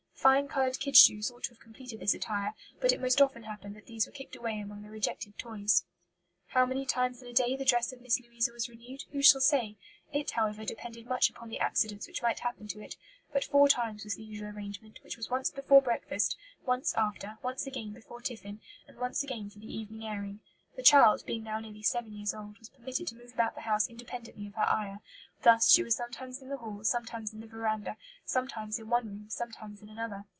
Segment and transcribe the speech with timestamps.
[0.23, 3.75] Fine coloured kid shoes ought to have completed this attire, but it most often happened
[3.75, 5.83] that these were kicked away among the rejected toys.
[6.49, 9.41] "How many times in a day the dress of Miss Louisa was renewed, who shall
[9.41, 9.77] say?
[10.13, 12.97] It, however, depended much upon the accidents which might happen to it;
[13.33, 16.37] but four times was the usual arrangement, which was once before breakfast,
[16.67, 20.41] once after, once again before tiffin, and once again for the evening airing.
[20.77, 23.89] The child, being now nearly seven years old, was permitted to move about the house
[23.89, 24.99] independently of her ayah;
[25.43, 29.25] thus, she was sometimes in the hall, sometimes in the veranda, sometimes in one room,
[29.27, 30.23] sometimes in another.